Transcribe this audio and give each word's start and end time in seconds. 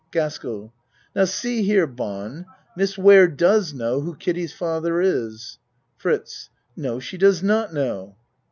GASKELL 0.09 0.73
Now 1.15 1.25
see 1.25 1.61
here, 1.61 1.85
Bahn, 1.85 2.47
Miss 2.75 2.97
Ware 2.97 3.27
does 3.27 3.71
know 3.71 4.01
who 4.01 4.15
Kiddie's 4.15 4.51
father 4.51 4.99
is. 4.99 5.59
FRITZ 5.97 6.49
No 6.75 6.99
she 6.99 7.19
does 7.19 7.43
not 7.43 7.71
know. 7.71 8.15